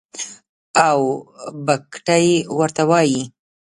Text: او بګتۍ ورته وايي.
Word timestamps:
او 0.87 0.99
بګتۍ 1.65 2.27
ورته 2.57 2.83
وايي. 2.89 3.23